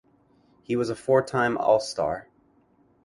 He 0.63 0.75
was 0.75 0.89
a 0.89 0.95
four-time 0.95 1.59
All-Star. 1.59 2.27